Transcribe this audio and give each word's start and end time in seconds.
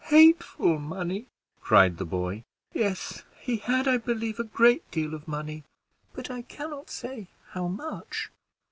"Hateful 0.05 0.79
money!" 0.79 1.27
cried 1.59 1.97
the 1.97 2.05
boy. 2.05 2.43
"Yes, 2.73 3.23
he 3.39 3.57
had, 3.57 3.87
I 3.87 3.97
believe, 3.97 4.39
a 4.39 4.43
great 4.43 4.89
deal 4.89 5.13
of 5.13 5.27
money; 5.27 5.63
but 6.15 6.31
I 6.31 6.41
can 6.41 6.71
not 6.71 6.89
say 6.89 7.27
how 7.51 7.67
much." 7.67 8.31